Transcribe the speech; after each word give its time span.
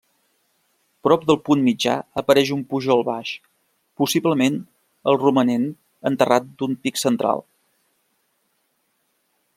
Prop 1.07 1.25
del 1.31 1.37
punt 1.49 1.59
mitjà 1.67 1.97
apareix 2.21 2.51
un 2.55 2.63
pujol 2.71 3.05
baix, 3.11 3.35
possiblement 4.03 4.59
el 5.13 5.21
romanent 5.27 5.69
enterrat 6.13 6.49
d'un 6.63 6.77
pic 6.87 6.99
central. 7.07 7.49